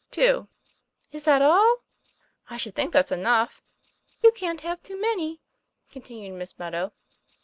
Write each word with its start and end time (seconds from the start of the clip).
"Two." 0.09 0.47
"Is 1.11 1.25
that 1.25 1.43
all?" 1.43 1.83
"I 2.49 2.57
should 2.57 2.73
think 2.73 2.91
that's 2.91 3.11
enough." 3.11 3.61
'You 4.23 4.31
can't 4.31 4.61
have 4.61 4.81
too 4.81 4.99
many," 4.99 5.41
continued 5.91 6.33
Miss 6.33 6.57
Meadow. 6.57 6.91